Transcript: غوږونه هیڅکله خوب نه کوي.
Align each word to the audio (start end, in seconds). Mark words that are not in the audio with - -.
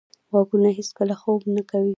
غوږونه 0.31 0.69
هیڅکله 0.77 1.15
خوب 1.21 1.41
نه 1.55 1.61
کوي. 1.69 1.89